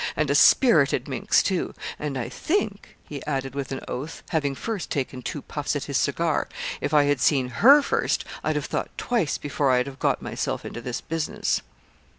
and 0.15 0.31
a 0.31 0.33
spirited 0.33 1.07
minx, 1.07 1.43
too; 1.43 1.75
and 1.99 2.17
I 2.17 2.27
think,' 2.27 2.97
he 3.07 3.23
added, 3.27 3.53
with 3.53 3.71
an 3.71 3.81
oath, 3.87 4.23
having 4.29 4.55
first 4.55 4.89
taken 4.89 5.21
two 5.21 5.43
puffs 5.43 5.75
at 5.75 5.83
his 5.83 5.97
cigar, 5.97 6.49
'if 6.81 6.91
I 6.91 7.03
had 7.03 7.21
seen 7.21 7.49
her 7.61 7.83
first, 7.83 8.25
I'd 8.43 8.55
have 8.55 8.65
thought 8.65 8.97
twice 8.97 9.37
before 9.37 9.69
I'd 9.69 9.85
have 9.85 9.99
got 9.99 10.19
myself 10.19 10.65
into 10.65 10.81
this 10.81 11.01
business.' 11.01 11.61